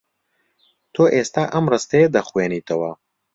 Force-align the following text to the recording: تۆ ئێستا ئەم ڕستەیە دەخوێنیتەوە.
تۆ 0.93 1.03
ئێستا 1.13 1.43
ئەم 1.53 1.65
ڕستەیە 1.73 2.07
دەخوێنیتەوە. 2.15 2.91